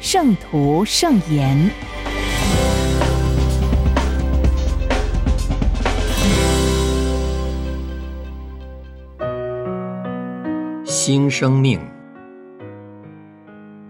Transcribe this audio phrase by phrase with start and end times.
[0.00, 1.70] 圣徒圣言，
[10.86, 11.78] 新生命，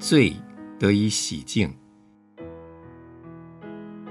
[0.01, 0.35] 罪
[0.81, 1.73] 得以洗净。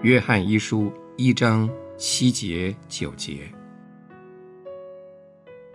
[0.02, 3.42] 约翰一书一章七节九节，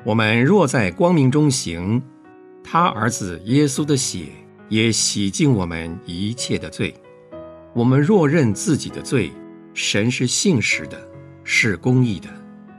[0.06, 2.02] 我们若在光明中行，
[2.64, 4.28] 他儿子耶稣的血。
[4.68, 6.94] 也洗净我们一切的罪。
[7.74, 9.30] 我们若认自己的罪，
[9.74, 11.08] 神是信实的，
[11.42, 12.28] 是公义的，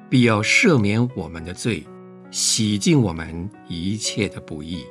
[0.09, 1.85] 必要赦免我们的罪，
[2.31, 4.85] 洗净我们一切的不义。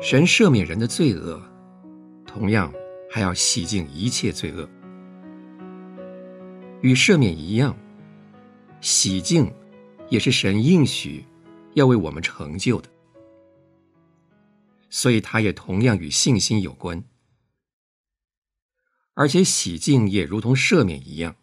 [0.00, 1.40] 神赦免人的罪恶，
[2.26, 2.72] 同样
[3.10, 4.66] 还要洗净一切罪恶。
[6.80, 7.76] 与赦免一样，
[8.80, 9.52] 洗净。
[10.10, 11.24] 也是神应许
[11.74, 12.90] 要为我们成就的，
[14.90, 17.04] 所以它也同样与信心有关，
[19.14, 21.36] 而且洗净也如同赦免一样，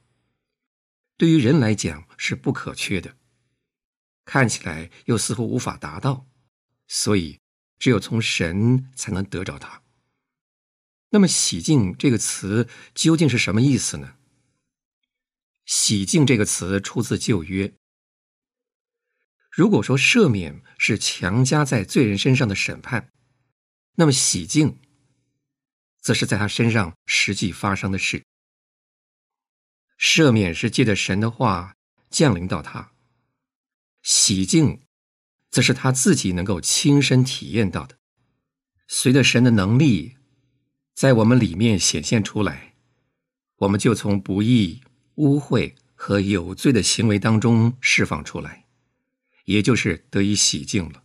[1.15, 3.15] 对于人来讲是不可缺的，
[4.25, 6.27] 看起来又似乎无法达到，
[6.87, 7.39] 所以
[7.79, 9.81] 只有从神才能得着它。
[11.11, 14.15] 那么“洗净”这个词究竟是什么意思呢
[15.65, 17.73] ？“洗净”这个词出自旧约。
[19.57, 23.09] 如果说赦免是强加在罪人身上的审判，
[23.95, 24.77] 那么洗净，
[25.99, 28.23] 则是在他身上实际发生的事。
[29.99, 31.73] 赦免是借着神的话
[32.11, 32.91] 降临到他，
[34.03, 34.81] 洗净，
[35.49, 37.97] 则是他自己能够亲身体验到的。
[38.87, 40.17] 随着神的能力
[40.93, 42.75] 在我们里面显现出来，
[43.55, 44.83] 我们就从不义、
[45.15, 48.66] 污秽和有罪的行为当中释放出来。
[49.47, 51.03] 也就是得以洗净了，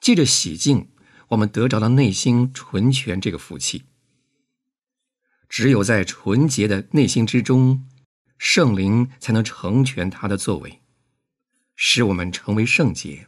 [0.00, 0.92] 借着洗净，
[1.28, 3.84] 我们得着了内心纯全这个福气。
[5.48, 7.88] 只有在纯洁的内心之中，
[8.38, 10.82] 圣灵才能成全他的作为，
[11.74, 13.26] 使我们成为圣洁，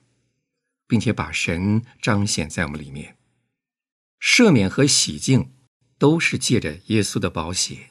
[0.86, 3.18] 并且把神彰显在我们里面。
[4.20, 5.52] 赦免和洗净
[5.98, 7.90] 都是借着耶稣的宝血，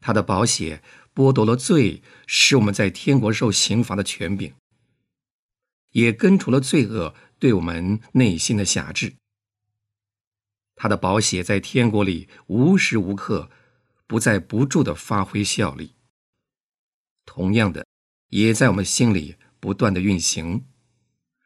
[0.00, 0.82] 他的宝血
[1.14, 4.54] 剥夺了罪，使我们在天国受刑罚的权柄。
[5.98, 9.16] 也根除了罪恶对我们内心的辖制。
[10.76, 13.50] 他的宝血在天国里无时无刻
[14.06, 15.96] 不在不住的发挥效力。
[17.26, 17.84] 同样的，
[18.28, 20.66] 也在我们心里不断的运行，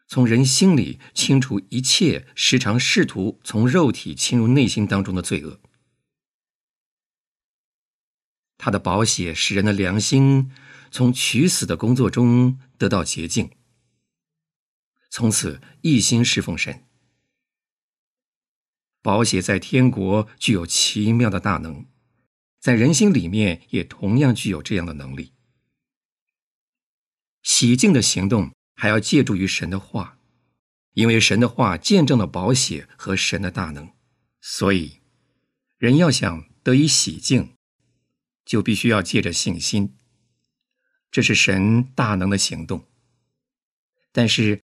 [0.06, 5.60] 从人心里清除一切时常试图从肉体侵入内心当中的罪恶。
[8.58, 10.52] 他的宝血使人的良心
[10.90, 13.50] 从取死的工作中得到洁净。
[15.14, 16.86] 从此一心侍奉神。
[19.02, 21.84] 宝血在天国具有奇妙的大能，
[22.58, 25.34] 在人心里面也同样具有这样的能力。
[27.42, 30.18] 洗净的行动还要借助于神的话，
[30.94, 33.92] 因为神的话见证了宝血和神的大能，
[34.40, 35.00] 所以
[35.76, 37.54] 人要想得以洗净，
[38.46, 39.94] 就必须要借着信心。
[41.10, 42.88] 这是神大能的行动，
[44.10, 44.62] 但是。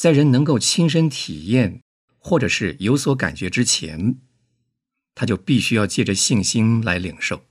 [0.00, 1.82] 在人能够亲身体验
[2.16, 4.18] 或者是有所感觉之前，
[5.14, 7.44] 他就必须要借着信心来领受。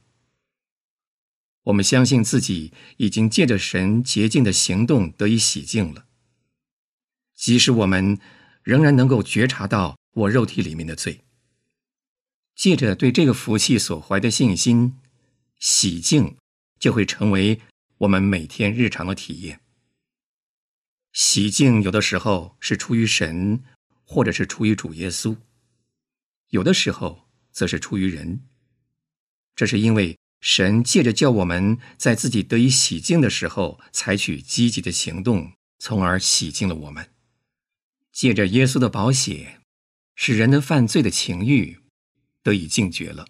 [1.65, 6.07] 我们相信自己已经借着神洁净的行动得以洗净了，
[7.35, 8.17] 即使我们
[8.63, 11.21] 仍然能够觉察到我肉体里面的罪，
[12.55, 14.95] 借着对这个福气所怀的信心，
[15.59, 16.35] 洗净
[16.79, 17.61] 就会成为
[17.99, 19.61] 我们每天日常的体验。
[21.11, 23.63] 洗净有的时候是出于神，
[24.03, 25.37] 或者是出于主耶稣；
[26.49, 28.41] 有的时候则是出于人。
[29.55, 37.11] 这是因为神借着叫我们在自己得以洗净的时候，采取积极的行动，从而洗净了我们。
[38.11, 39.59] 借着耶稣的宝血，
[40.15, 41.79] 使人的犯罪的情欲
[42.41, 43.27] 得以禁绝了。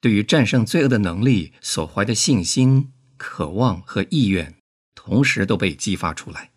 [0.00, 4.59] 对于战胜罪恶的能力所怀的信心、渴望和意愿。
[5.10, 6.52] 同时都被激发出来。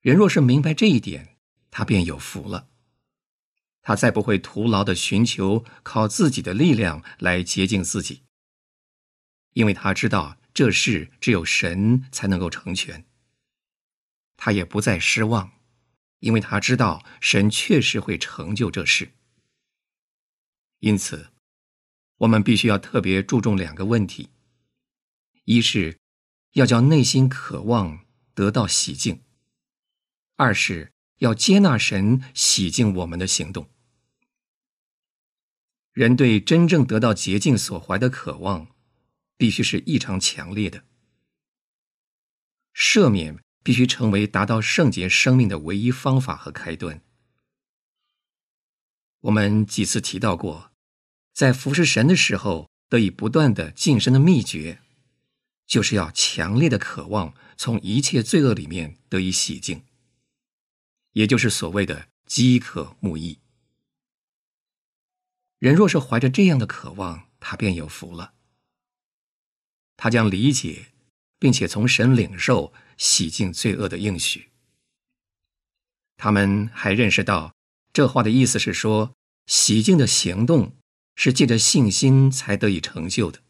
[0.00, 1.36] 人若是明白这一点，
[1.70, 2.70] 他便有福了。
[3.82, 8.22] 他再不会徒劳的寻求靠自己的力量来洁净自己，
[9.52, 13.04] 因为他知道这事只有神才能够成全。
[14.38, 15.52] 他也不再失望，
[16.20, 19.12] 因为他知道神确实会成就这事。
[20.78, 21.28] 因此，
[22.16, 24.30] 我们必须要特别注重两个问题：
[25.44, 25.98] 一是
[26.56, 29.18] 要叫内心渴望得到洗净；
[30.36, 33.68] 二是要接纳神洗净我们的行动。
[35.92, 38.68] 人对真正得到洁净所怀的渴望，
[39.36, 40.84] 必须是异常强烈的。
[42.74, 47.02] 赦免必须成为达到圣洁生命的唯一方法和开端。
[49.20, 50.72] 我们几次提到过，
[51.34, 54.80] 在服侍神的时候得以不断的晋升的秘诀，
[55.66, 59.84] 就是要强烈的渴望从一切罪恶里面得以洗净，
[61.12, 63.38] 也就是所谓的饥渴慕义。
[65.58, 68.34] 人若是怀着这样的渴望，他便有福了。
[69.96, 70.92] 他将理解，
[71.38, 74.50] 并且从神领受洗净罪恶的应许。
[76.18, 77.54] 他们还认识到，
[77.92, 79.14] 这话的意思是说，
[79.46, 80.76] 洗净的行动
[81.14, 83.42] 是借着信心才得以成就的。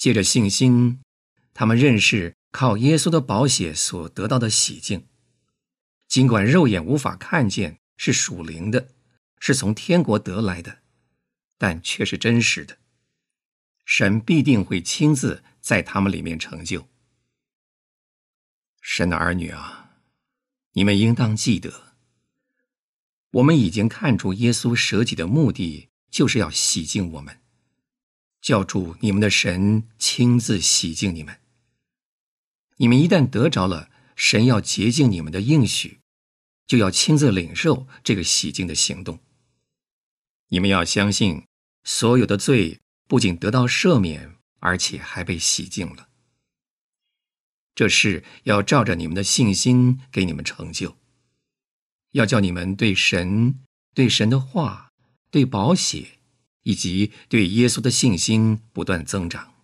[0.00, 1.02] 借着信心，
[1.52, 5.06] 他们认识靠耶稣的宝血所得到的洗净，
[6.08, 8.88] 尽管肉眼无法看见，是属灵的。
[9.38, 10.78] 是从天国得来的，
[11.58, 12.78] 但却是真实的。
[13.84, 16.88] 神必定会亲自在他们里面成就。
[18.80, 19.96] 神的儿女啊，
[20.72, 21.94] 你们应当记得，
[23.32, 27.39] 我们已经看出耶稣舍己的目的，就是要洗净我们，
[28.40, 31.40] 叫主你们的神亲自洗净你们。
[32.76, 36.00] 你们一旦得着了神要洁净你们的应许，
[36.66, 39.20] 就要亲自领受这个洗净的行动。
[40.48, 41.44] 你们要相信，
[41.84, 46.08] 所有的罪不仅得到赦免，而且还被洗净了。
[47.74, 50.96] 这事要照着你们的信心给你们成就，
[52.12, 53.60] 要叫你们对神、
[53.94, 54.90] 对神的话、
[55.30, 56.19] 对保险
[56.62, 59.54] 以及对耶稣的信心不断增长。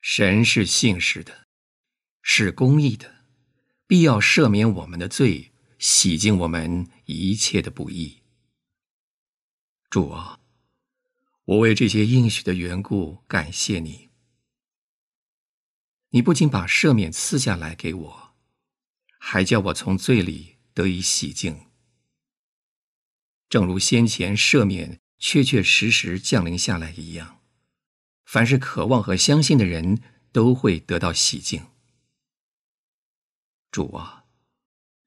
[0.00, 1.46] 神是信实的，
[2.22, 3.24] 是公义的，
[3.86, 8.22] 必要赦免我们的罪，洗净我们一切的不义。
[9.90, 10.40] 主啊，
[11.44, 14.08] 我为这些应许的缘故感谢你。
[16.10, 18.34] 你不仅把赦免赐下来给我，
[19.18, 21.67] 还叫我从罪里得以洗净。
[23.48, 27.40] 正如先前赦免确确实实降临下来一样，
[28.24, 30.00] 凡是渴望和相信的人
[30.32, 31.62] 都会得到洗净。
[33.70, 34.24] 主啊，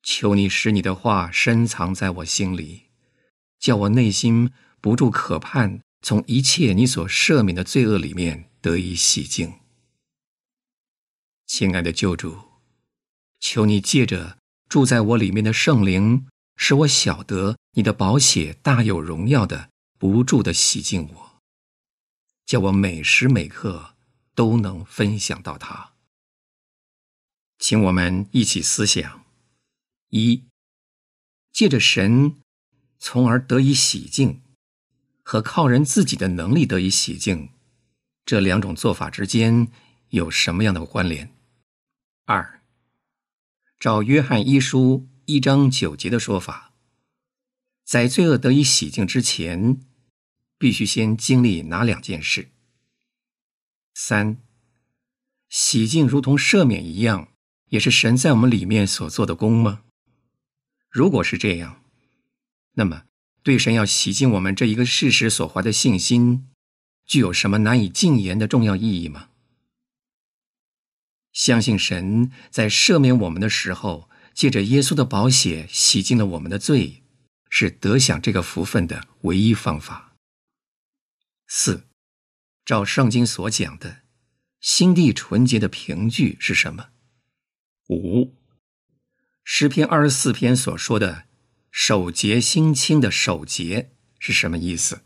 [0.04, 2.84] 求你使你的话深藏在我心里，
[3.60, 4.52] 叫我内心。
[4.82, 9.60] 不住渴盼，从一切你所赦免的罪恶里面得以洗净。
[11.46, 12.36] 亲爱的救主，
[13.40, 21.42] 求你借着住在我里面的圣灵，使我晓得你的宝血大有荣耀的不住的洗净我，
[22.46, 23.96] 叫我每时每刻
[24.36, 25.94] 都能分享到它。
[27.58, 29.26] 请我们一起思想：
[30.10, 30.44] 一，
[31.52, 32.40] 借着神，
[33.00, 34.42] 从而得以洗净。
[35.24, 37.52] 和靠人自己的能力得以洗净，
[38.26, 39.72] 这两种做法之间
[40.10, 41.32] 有什么样的关联？
[42.26, 42.62] 二，
[43.80, 46.74] 照约翰一书一章九节的说法，
[47.86, 49.80] 在罪恶得以洗净之前，
[50.58, 52.50] 必须先经历哪两件事？
[53.94, 54.36] 三，
[55.48, 57.30] 洗净如同赦免一样，
[57.70, 59.84] 也是神在我们里面所做的功吗？
[60.90, 61.82] 如果是这样，
[62.74, 63.06] 那么。
[63.42, 66.50] 对神要洗净我们这一个事实所怀的信心，
[67.06, 69.30] 具有什么难以尽言的重要意义吗？
[71.32, 77.04] 相信神在赦免我们的时候，借着耶稣的宝血洗净了我们的罪，
[77.50, 80.16] 是得享这个福分的唯一方法。
[81.48, 81.88] 四，
[82.66, 84.04] 照圣经所讲的，
[84.60, 86.90] 心地纯洁的凭据是什么？
[87.90, 88.36] 五，
[89.44, 91.26] 诗篇二十四篇所说的。
[91.74, 95.06] 守节心清的守节是什么意思？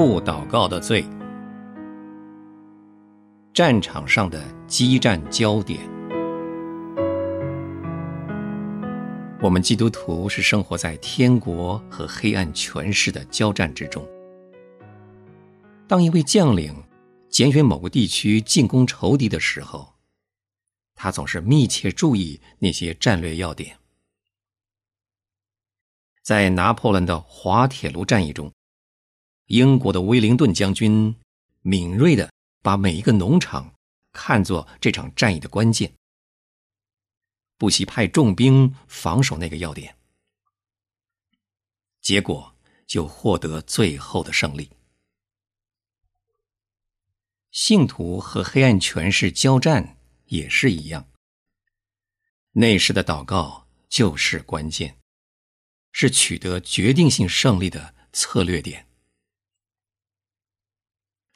[0.00, 1.04] 不祷告的罪。
[3.52, 5.80] 战场上的激战焦点。
[9.42, 14.08] 我们基督徒是生活在天国和黑暗权势的交战之中。
[15.88, 16.72] 当一位将领
[17.28, 19.94] 拣选某个地区进攻仇敌的时候，
[20.94, 23.76] 他总是密切注意那些战略要点。
[26.22, 28.52] 在拿破仑的滑铁卢战役中，
[29.48, 31.14] 英国的威灵顿将军
[31.60, 32.30] 敏锐的。
[32.60, 33.72] 把每一个农场
[34.12, 35.94] 看作这场战役的关键，
[37.56, 39.96] 不惜派重兵防守那个要点，
[42.02, 42.52] 结果
[42.84, 44.68] 就获得最后的胜利。
[47.52, 51.08] 信徒和黑暗权势交战也是一样，
[52.50, 54.98] 那时的祷告就是关键，
[55.92, 58.87] 是取得决定性胜利的策略点。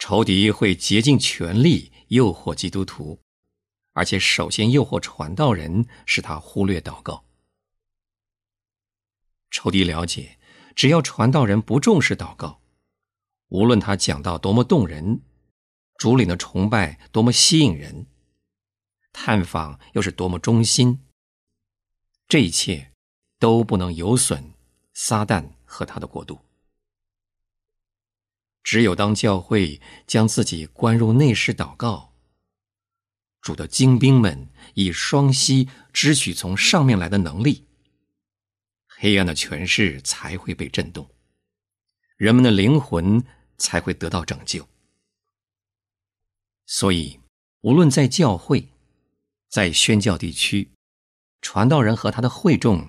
[0.05, 3.21] 仇敌会竭尽全力诱惑基督徒，
[3.93, 7.25] 而且首先诱惑传道人，使他忽略祷告。
[9.53, 10.41] 仇敌了解，
[10.75, 12.61] 只要传道人不重视祷告，
[13.47, 15.23] 无论他讲到多么动人，
[15.99, 18.09] 主领的崇拜多么吸引人，
[19.13, 20.99] 探访又是多么忠心，
[22.27, 22.91] 这一切
[23.39, 24.53] 都不能有损
[24.95, 26.41] 撒旦和他的国度。
[28.63, 32.15] 只有当教会将自己关入内室祷告，
[33.41, 37.67] 主的精兵们以双膝支取从上面来的能力，
[38.87, 41.09] 黑暗的权势才会被震动，
[42.17, 43.25] 人们的灵魂
[43.59, 44.67] 才会得到拯救。
[46.67, 47.19] 所以，
[47.63, 48.69] 无论在教会，
[49.49, 50.71] 在宣教地区，
[51.41, 52.89] 传道人和他的会众，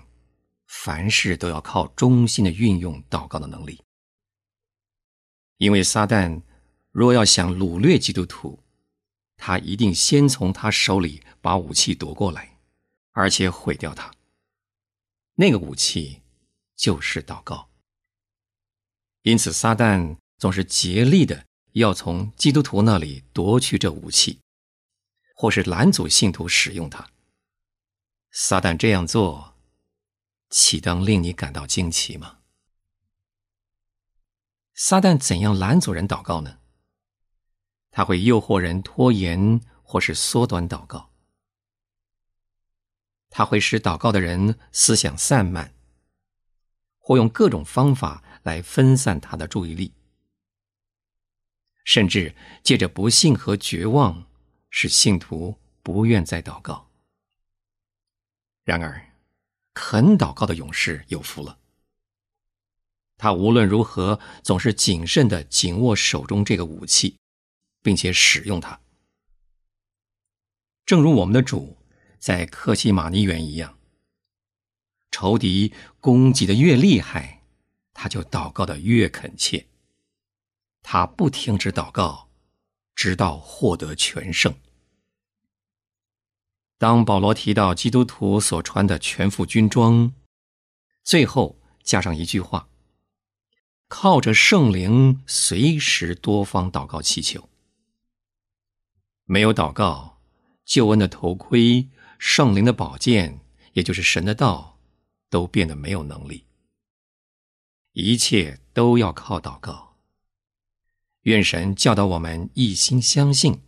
[0.68, 3.84] 凡事都要靠忠心的运用祷告的能力。
[5.64, 6.42] 因为撒旦
[6.92, 8.60] 若要想掳掠基督徒，
[9.38, 12.60] 他一定先从他手里把武器夺过来，
[13.14, 14.14] 而且毁掉他。
[15.36, 16.22] 那个武器
[16.76, 17.70] 就是祷告。
[19.22, 24.42] 因此，撒旦总是竭力的要从基督徒那里夺去这武器，
[25.34, 27.10] 或是拦阻信徒使用它。
[28.32, 29.56] 撒旦这样做，
[30.50, 32.40] 岂当令你感到惊奇吗？
[34.74, 36.60] 撒旦怎样拦阻人祷告呢？
[37.92, 41.12] 他会诱惑人拖延或是缩短祷告，
[43.30, 45.76] 他会使祷告的人思想散漫，
[46.98, 49.94] 或用各种方法来分散他的注意力，
[51.84, 54.26] 甚至借着不幸和绝望，
[54.72, 56.90] 使信徒不愿再祷告。
[58.64, 59.14] 然而，
[59.76, 61.60] 肯祷告的勇士有福了。
[63.24, 67.16] 他无论如何总是谨慎的紧握手中这个武器，
[67.82, 68.82] 并且使用它。
[70.86, 71.78] 正如我们的主
[72.20, 73.80] 在克西马尼园一样，
[75.10, 77.44] 仇敌攻击的越厉害，
[77.94, 79.68] 他就祷告的越恳切。
[80.82, 82.28] 他不停止祷告，
[82.94, 84.54] 直到获得全胜。
[86.78, 90.14] 当保罗提到基督徒所穿的全副军装，
[91.06, 92.68] 最后加上一句话。
[93.96, 97.48] 靠着圣灵，随时多方祷告祈求。
[99.26, 100.20] 没有祷告，
[100.66, 103.40] 救恩的头盔、圣灵的宝剑，
[103.74, 104.80] 也就是神的道，
[105.30, 106.46] 都变得没有能力。
[107.92, 109.96] 一切都要靠祷告。
[111.22, 113.62] 愿神教导我们一心相信，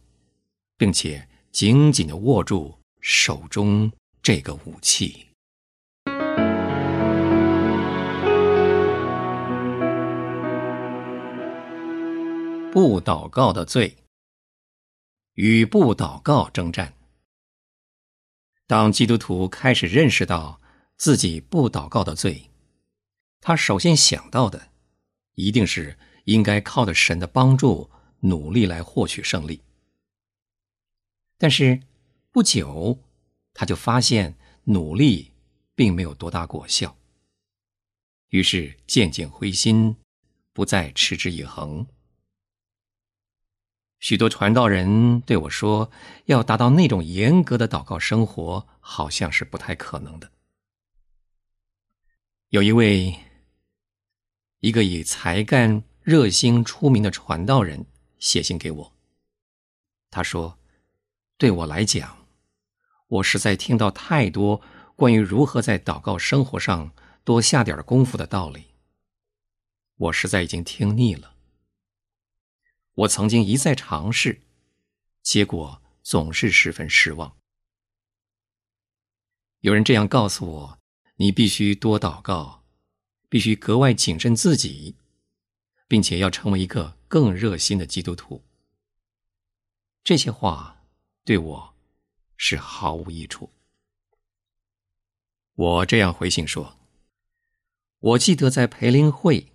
[0.76, 3.92] 并且紧紧的握住手中
[4.24, 5.25] 这个武器。
[12.76, 13.96] 不祷告的罪，
[15.36, 16.94] 与不祷告征战。
[18.68, 20.60] 当基督徒开始认识到
[20.98, 22.52] 自己不祷告的罪，
[23.40, 24.74] 他首先想到的，
[25.36, 27.90] 一定是应该靠着神的帮助
[28.20, 29.62] 努力来获取胜利。
[31.38, 31.82] 但是
[32.30, 33.02] 不久，
[33.54, 35.32] 他就发现努力
[35.76, 36.98] 并没有多大果效，
[38.32, 39.96] 于是渐渐灰心，
[40.52, 41.88] 不再持之以恒。
[44.06, 45.90] 许多传道人对我说
[46.26, 50.32] ：“要达到那种严格的祷告生活，好像是不太可能的。”
[52.50, 53.18] 有一位，
[54.60, 57.88] 一个以才干、热心出名的传道人
[58.20, 58.94] 写信给我。
[60.12, 60.60] 他说
[61.40, 62.28] ：“对我来讲，
[63.08, 64.62] 我实在听到太多
[64.96, 66.92] 关于如何在祷告生活上
[67.24, 68.66] 多下点功夫的道理。
[69.98, 71.35] 我实在已经听腻了。
[72.96, 74.42] 我曾经一再尝试，
[75.22, 77.38] 结果总是十分失望。
[79.60, 80.80] 有人这样告诉我：
[81.18, 82.64] 你必须多祷告，
[83.28, 84.96] 必须格外谨慎自己，
[85.88, 88.46] 并且要成为一个更热心的基督徒。”
[90.04, 90.86] 这些话
[91.24, 91.76] 对我
[92.38, 93.52] 是毫无益处。
[95.56, 96.78] 我这样回信说
[98.00, 99.52] ：“我记得在培灵会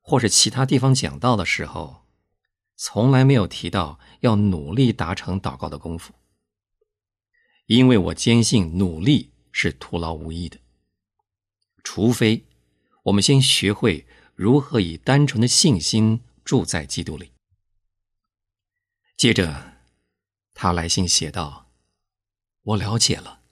[0.00, 2.07] 或是其他地方讲道的时候，
[2.78, 6.14] 从来没有提到要努力达成祷告的功夫，
[7.66, 10.58] 因为我坚信努力是徒劳无益的，
[11.82, 12.46] 除非
[13.02, 17.32] 我们先学会如何以单纯的信心住在基督里。”
[19.18, 19.76] 接着。
[20.60, 21.70] 他来信写道
[22.64, 23.42] ：“我了解了。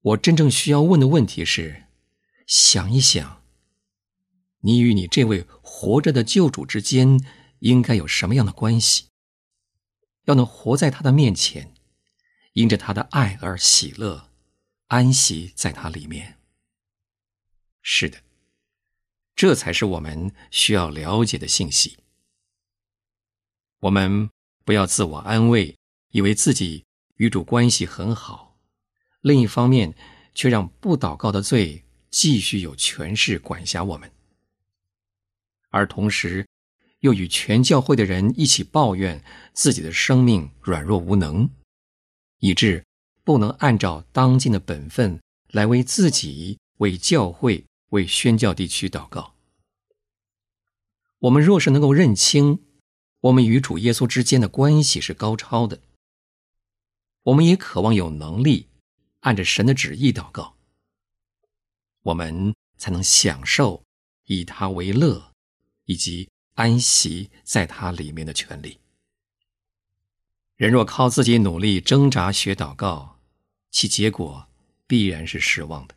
[0.00, 1.84] 我真正需要问的问题是：
[2.46, 3.42] 想一想，
[4.60, 7.20] 你与你这位活着的救主之间
[7.62, 9.08] 应该有什么样的关系？
[10.26, 11.74] 要能活在他的面前，
[12.52, 14.30] 因着他的爱而喜乐，
[14.86, 16.38] 安息在他里面。
[17.80, 18.22] 是的，
[19.34, 21.98] 这才是我们需要了解的信息。
[23.80, 24.30] 我们。”
[24.64, 25.76] 不要自我安慰，
[26.10, 28.60] 以为自己与主关系很好；
[29.20, 29.92] 另一方面，
[30.36, 34.08] 却让不祷告的罪继续有权势管辖我们，
[35.70, 36.46] 而同时
[37.02, 41.48] 又与全教会的人一起抱怨自己的生命软弱无能，
[42.40, 42.84] 以致
[43.22, 49.34] 不能按照当今的本分来为自己、为教会、为宣教地区祷告。
[51.18, 52.60] 我们若是能够认清。
[53.22, 55.80] 我们与主耶稣之间的关系是高超的，
[57.22, 58.66] 我们也渴望有能力
[59.20, 60.56] 按着神的旨意祷告，
[62.02, 63.84] 我们才能享受
[64.24, 65.30] 以他为乐，
[65.84, 68.78] 以及安息在他里面的权利。
[70.56, 73.18] 人若靠自己努力挣扎学祷告，
[73.70, 74.46] 其结果
[74.86, 75.94] 必然是失望的，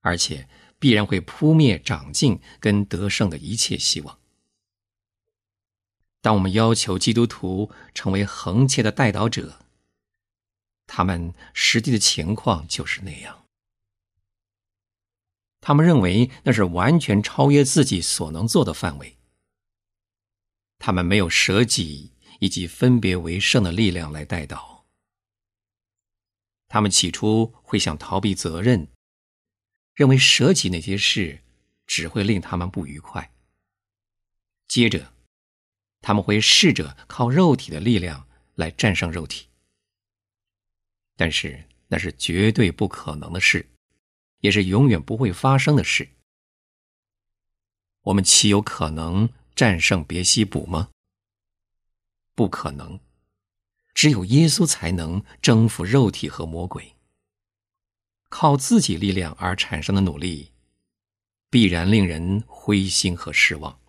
[0.00, 4.18] 而且必然会扑灭长进跟得胜的一切希望。
[6.20, 9.60] 当我们要求基督徒成为恒切的代祷者，
[10.86, 13.44] 他们实际的情况就是那样。
[15.60, 19.18] 他们认为那是完全超越自己所能做的范围。
[20.78, 24.86] 他们没有舍己以及分别为圣的力量来代导。
[26.68, 28.88] 他们起初会想逃避责任，
[29.94, 31.42] 认为舍己那些事
[31.86, 33.32] 只会令他们不愉快。
[34.66, 35.12] 接着。
[36.00, 39.48] 他们会试着靠肉体的力量来战胜肉体，
[41.16, 43.68] 但是那是绝对不可能的事，
[44.40, 46.08] 也是永远不会发生的事。
[48.02, 50.90] 我们岂有可能战胜别西卜吗？
[52.34, 53.00] 不可能，
[53.94, 56.94] 只有耶稣才能征服肉体和魔鬼。
[58.28, 60.52] 靠自己力量而产生的努力，
[61.50, 63.80] 必然令人灰心和失望。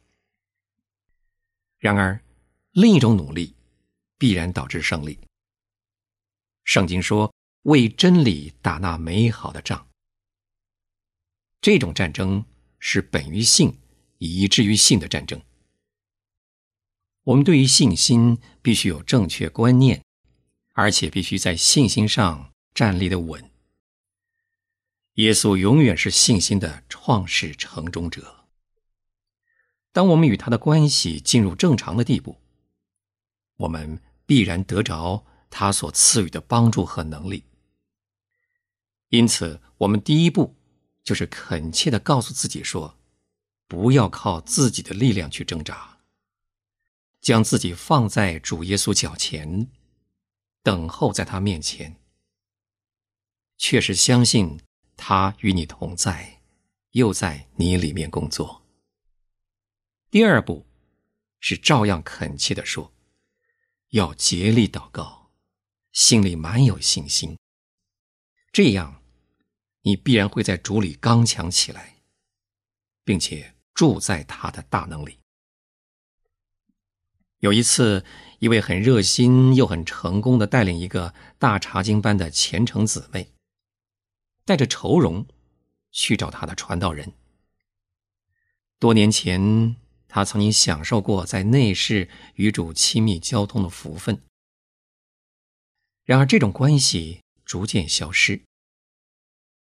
[1.77, 2.19] 然而，
[2.71, 3.55] 另一种努力
[4.17, 5.19] 必然导致胜利。
[6.63, 7.33] 圣经说
[7.63, 9.87] ：“为真理打那美好的仗。”
[11.61, 12.45] 这种战争
[12.79, 13.77] 是本于性，
[14.17, 15.41] 以至于性的战争。
[17.23, 20.03] 我们对于信心必须有正确观念，
[20.73, 23.51] 而且必须在信心上站立的稳。
[25.15, 28.47] 耶稣永远是信心的创始成终者。
[29.91, 32.37] 当我们与他的关系进入正常的地步，
[33.57, 37.43] 我们必然得着他所赐予的帮助和能力。
[39.09, 40.55] 因此，我们第一步
[41.03, 42.97] 就是恳切的告诉自己说：
[43.67, 45.99] 不要靠自己的力量去挣扎，
[47.21, 49.67] 将自己放在主耶稣脚前，
[50.63, 51.95] 等候在他面前。
[53.57, 54.59] 确实相信
[54.95, 56.41] 他与你同在，
[56.91, 58.63] 又在你里面工作。
[60.09, 60.65] 第二步，
[61.39, 62.93] 是照样恳切的说
[63.89, 65.31] ：“要竭力祷告，
[65.91, 67.37] 心里满有信心。
[68.51, 68.98] 这样，
[69.81, 71.97] 你必然会在主里刚强起来，
[73.03, 75.19] 并且住在他的大能里。
[77.39, 78.05] 有一次，
[78.39, 83.31] 一位很热心又很成功的带领一个大茶经班的虔诚姊妹，
[84.45, 85.25] 带着愁容
[85.91, 87.13] 去找他的传道人。
[88.79, 89.75] 多年前。
[90.11, 94.23] 他曾经享受过在内室与主亲密交通的福分，
[96.03, 98.41] 然而这种关系逐渐消失。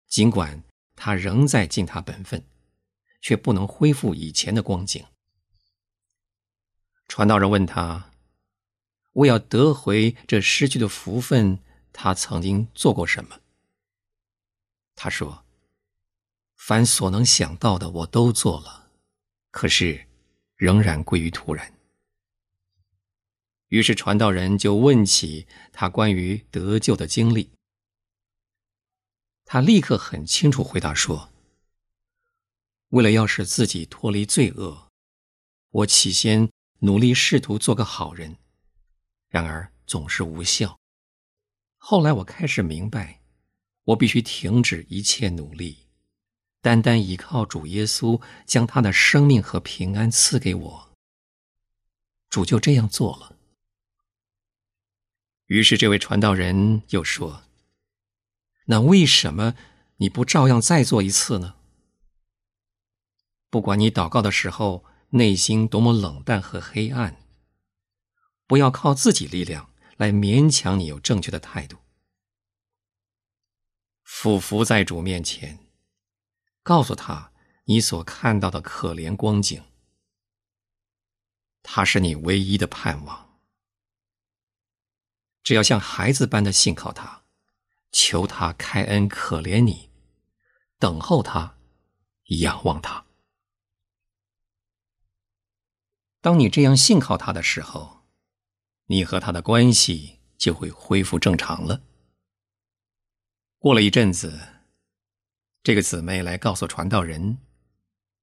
[0.09, 0.63] 尽管
[0.97, 2.43] 他仍在尽他本分，
[3.21, 5.05] 却不能恢复以前的光景。
[7.07, 8.11] 传道人问他
[9.15, 11.61] ：“为要得回这失去的福分，
[11.93, 13.41] 他曾经做过什么？”
[14.97, 15.45] 他说
[16.57, 18.91] ：“凡所能想到的，我都做了，
[19.51, 20.07] 可是。”
[20.59, 21.73] 仍然归于突然。
[23.69, 27.53] 于是传道人就问起他关于得救的经历，
[29.51, 31.33] 他立刻很清楚回答说
[32.91, 34.91] ：“为了要使自己脱离罪恶，
[35.71, 38.37] 我起先努力试图做个好人，
[39.31, 40.79] 然而总是无效。
[41.79, 43.23] 后来我开始明白，
[43.85, 45.79] 我必须停止一切努力。”
[46.61, 50.93] 单单依靠主耶稣将他的生命和平安赐给我，
[52.29, 53.35] 主就这样做了。
[55.47, 57.45] 于是这位传道人又说
[58.71, 59.55] ：“那为什么
[59.97, 61.57] 你不照样再做一次呢？
[63.51, 67.17] 不管你祷告的时候内心多么冷淡和黑暗，
[68.47, 71.79] 不要靠自己力量来勉强你有正确的态度，
[74.05, 75.59] 俯伏在主面前。”
[76.63, 77.33] 告诉他
[77.65, 79.65] 你所看到的可怜光景，
[81.63, 83.41] 他是你唯一的盼望。
[85.43, 87.23] 只要像孩子般的信靠他，
[87.91, 89.91] 求他开恩可怜你，
[90.79, 91.57] 等候他，
[92.41, 93.07] 仰望他。
[96.21, 98.07] 当你这样信靠他的时候，
[98.87, 101.83] 你和他的关系就会恢复正常了。
[103.59, 104.55] 过了一阵子。
[105.65, 107.39] 这个姊妹来告诉传道人，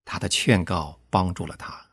[0.03, 1.91] 他的劝告帮助了他。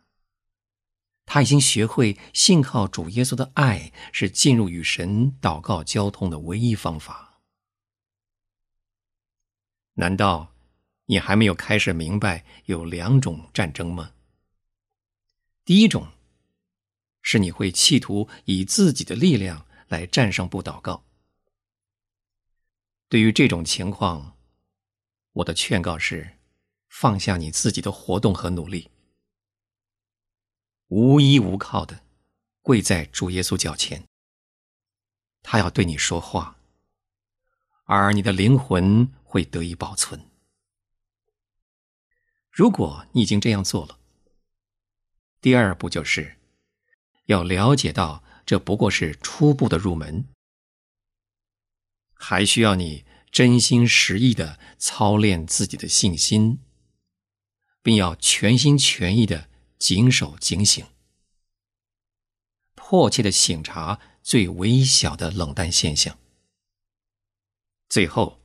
[1.26, 7.31] 他已经学会信靠主耶稣的爱是进入与神祷告交通的唯一方法。
[9.94, 10.52] 难道
[11.06, 14.12] 你还没有开始明白有两种战争吗？
[15.64, 16.08] 第一种
[17.20, 21.04] 是你会企图以自己的力量来战胜不祷告。
[23.08, 24.36] 对于这种情况。
[25.34, 26.36] 我的劝告是：
[26.90, 28.90] 放下你自己的活动和努力，
[30.88, 32.04] 无依无靠的
[32.60, 34.04] 跪在主耶稣脚前。
[35.42, 36.58] 他要对你说话，
[37.84, 40.28] 而你的灵魂会得以保存。
[42.50, 43.98] 如果你已经这样做了，
[45.40, 46.36] 第二步就是
[47.26, 50.26] 要了解到这不过是初步的入门，
[52.14, 53.04] 还需要你。
[53.32, 56.58] 真心实意的操练自己的信心，
[57.82, 60.84] 并要全心全意的谨守警醒，
[62.74, 66.18] 迫切的醒察最微小的冷淡现象。
[67.92, 68.40] 最后，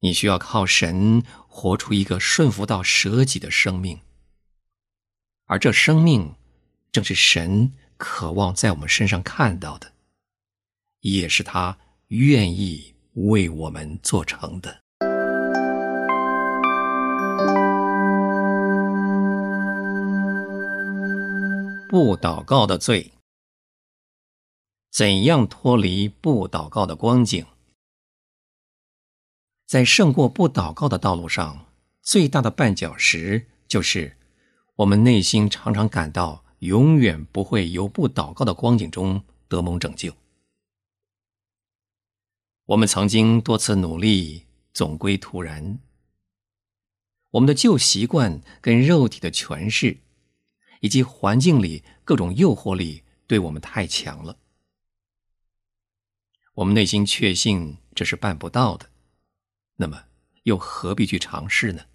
[0.00, 3.98] 你需要靠神活出一个顺服到舍己的生命，
[5.46, 6.34] 而这生命
[6.92, 9.94] 正是神渴望在我们身上看到的，
[11.00, 12.94] 也是他愿意。
[13.14, 14.82] 为我们做成的。
[21.88, 23.12] 不祷告的罪，
[24.90, 27.46] 怎样脱离不祷告的光景？
[29.66, 31.66] 在胜过不祷告的道路上，
[32.00, 34.16] 最大的绊脚石就是
[34.76, 40.14] 我们内心常常感到永远不会由不祷告的光景中得蒙拯救。
[42.66, 45.80] 我们曾经多次努力，总归徒然。
[47.32, 49.98] 我们的旧习惯跟肉体的诠释，
[50.80, 54.38] 以及环境里各种诱惑力，对我们太强了。
[56.54, 58.88] 我们内心确信这是办不到的，
[59.76, 60.04] 那么
[60.42, 61.86] 又何必去尝试呢？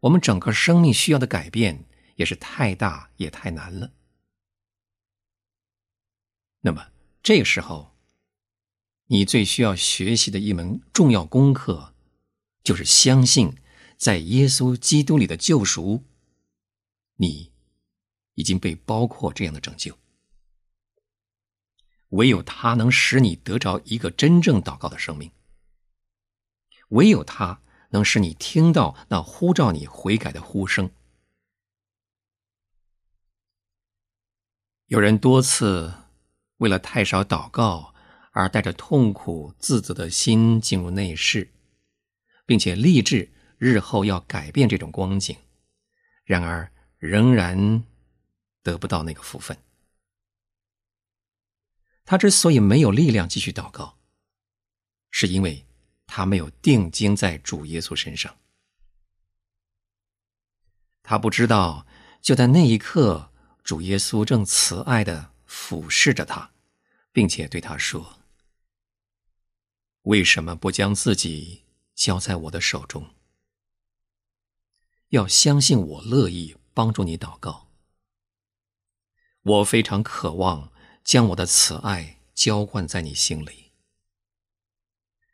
[0.00, 1.84] 我们整个生命需要的改变
[2.16, 3.92] 也是太大也太难了。
[6.60, 6.90] 那么
[7.22, 7.94] 这个时候。
[9.08, 11.94] 你最需要学习的一门重要功课，
[12.64, 13.56] 就是相信
[13.96, 16.02] 在耶稣基督里的救赎，
[17.14, 17.52] 你
[18.34, 19.96] 已经被包括这样的拯救。
[22.16, 25.30] 唯有他能使你得着一个真正祷告的生命。
[26.90, 30.90] 唯有他能使你听到那呼召你悔改的呼声。
[34.86, 35.92] 有人多次
[36.58, 37.94] 为了太少祷告
[38.30, 41.50] 而带着痛苦自责的心进入内室，
[42.46, 45.36] 并且立志日后要改变这种光景，
[46.24, 47.82] 然而仍然
[48.62, 49.56] 得不到那个福分。
[52.06, 53.98] 他之所以没有力量继续祷告，
[55.10, 55.66] 是因为
[56.06, 58.38] 他没有定睛在主耶稣身上。
[61.02, 61.86] 他不知道，
[62.22, 63.30] 就在那一刻。
[63.62, 66.52] 主耶稣正慈爱的俯视着他，
[67.10, 68.20] 并且对他说
[70.02, 73.10] ：“为什么不将自己交在我的手中？
[75.08, 77.72] 要相信我乐意帮助你祷告。
[79.42, 80.72] 我非常渴望
[81.06, 83.70] 将我的慈爱浇灌在你心里，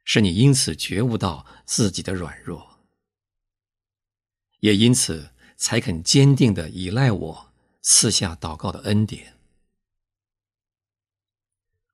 [0.05, 2.79] 使你因此觉悟到自己的软弱，
[4.61, 7.49] 也因此才肯坚定的依赖我。”
[7.85, 9.37] 赐下祷告的恩典，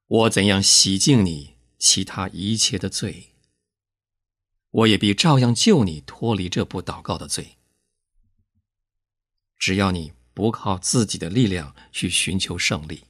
[0.07, 3.33] 我怎样洗净你其他一切的罪，
[4.69, 7.57] 我也必照样救你脱离这部祷告的罪。
[9.57, 13.05] 只要你不靠自己的力量去寻求胜利，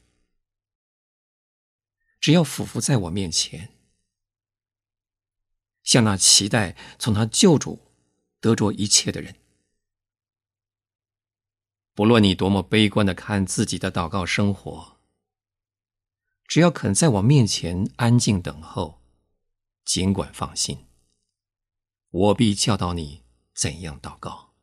[2.20, 3.74] 只要俯伏在我面前，
[5.82, 7.92] 像那期待从他救主
[8.40, 9.36] 得着一切的人。
[11.94, 14.98] 不论你多么悲观的看自己的祷告生活，
[16.46, 19.00] 只要肯在我面前安静等候，
[19.84, 20.86] 尽管放心，
[22.10, 24.54] 我必教导你怎样祷告。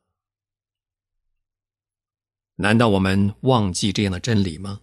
[2.56, 4.82] 难道我们忘记这样的真理吗？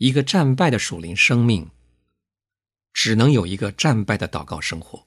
[0.00, 1.70] 一个战败的属灵生命，
[2.90, 5.06] 只能有一个战败的祷告生活。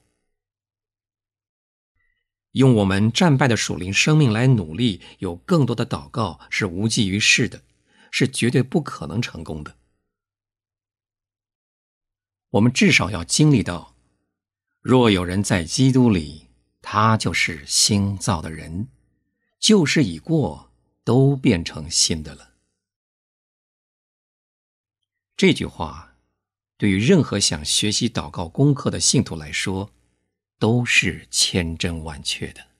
[2.52, 7.64] 用我们战败的属灵生命来努力，有更多的祷告是无济于事的，
[8.12, 9.76] 是绝对不可能成功的。
[12.50, 13.96] 我们至少要经历到：
[14.80, 16.46] 若有人在基督里，
[16.80, 18.86] 他就是新造的人，
[19.58, 20.70] 旧事已过，
[21.02, 22.53] 都变成新的了。
[25.36, 26.16] 这句话
[26.76, 29.90] 对于任何想学习祷告功课的信徒来说。
[30.58, 32.73] 都是千真万确的。